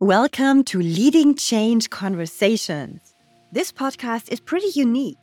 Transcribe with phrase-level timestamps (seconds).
[0.00, 3.14] Welcome to Leading Change Conversations.
[3.50, 5.16] This podcast is pretty unique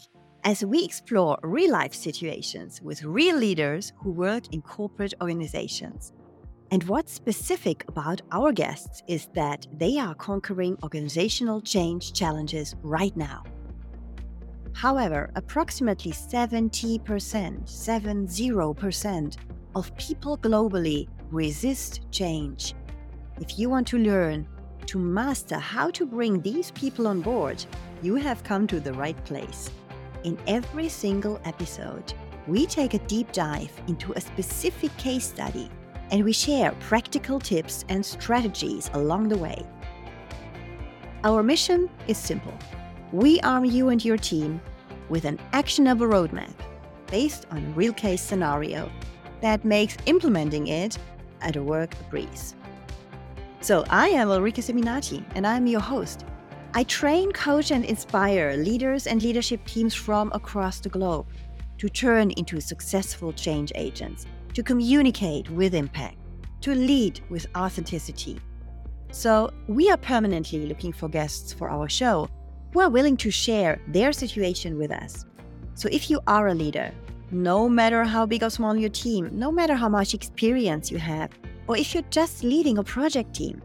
[0.46, 6.12] as we explore real life situations with real leaders who work in corporate organizations.
[6.72, 13.16] And what's specific about our guests is that they are conquering organizational change challenges right
[13.16, 13.44] now.
[14.74, 19.38] However, approximately 70%, 70%
[19.76, 22.74] of people globally resist change.
[23.40, 24.48] If you want to learn
[24.84, 27.64] to master how to bring these people on board,
[28.02, 29.70] you have come to the right place.
[30.24, 32.14] In every single episode,
[32.48, 35.70] we take a deep dive into a specific case study
[36.12, 39.66] and we share practical tips and strategies along the way.
[41.24, 42.54] Our mission is simple
[43.14, 44.60] we arm you and your team
[45.08, 46.54] with an actionable roadmap
[47.08, 48.92] based on a real case scenario
[49.42, 50.98] that makes implementing it
[51.42, 52.56] at a work a breeze.
[53.64, 56.26] So, I am Ulrike Seminati, and I'm your host.
[56.74, 61.28] I train, coach, and inspire leaders and leadership teams from across the globe
[61.78, 66.18] to turn into successful change agents, to communicate with impact,
[66.60, 68.38] to lead with authenticity.
[69.12, 72.28] So, we are permanently looking for guests for our show
[72.74, 75.26] who are willing to share their situation with us.
[75.76, 76.92] So, if you are a leader,
[77.32, 81.30] no matter how big or small your team, no matter how much experience you have,
[81.68, 83.62] or if you're just leading a project team.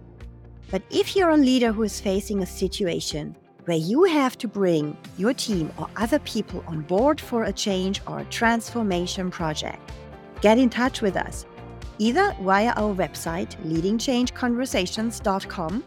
[0.70, 4.96] But if you're a leader who is facing a situation where you have to bring
[5.16, 9.90] your team or other people on board for a change or a transformation project,
[10.40, 11.44] get in touch with us
[11.98, 15.84] either via our website, leadingchangeconversations.com,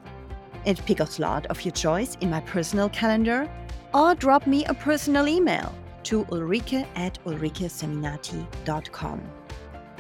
[0.65, 3.49] and pick a slot of your choice in my personal calendar,
[3.93, 9.21] or drop me a personal email to ulrike at ulrikeseminati.com.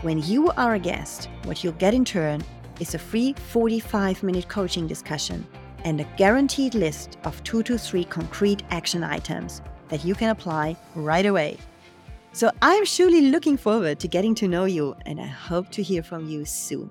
[0.01, 2.43] When you are a guest, what you'll get in turn
[2.79, 5.45] is a free 45 minute coaching discussion
[5.83, 10.75] and a guaranteed list of two to three concrete action items that you can apply
[10.95, 11.55] right away.
[12.33, 16.01] So I'm surely looking forward to getting to know you, and I hope to hear
[16.01, 16.89] from you soon.